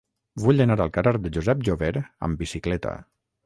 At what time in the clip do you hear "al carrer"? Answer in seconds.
0.85-1.13